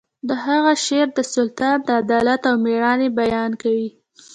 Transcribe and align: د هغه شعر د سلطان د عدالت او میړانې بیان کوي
د 0.27 0.29
هغه 0.45 0.73
شعر 0.85 1.07
د 1.17 1.19
سلطان 1.33 1.77
د 1.87 1.89
عدالت 2.01 2.41
او 2.49 2.55
میړانې 2.65 3.09
بیان 3.19 3.51
کوي 3.61 3.89